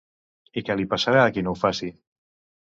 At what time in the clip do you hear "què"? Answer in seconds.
0.69-0.77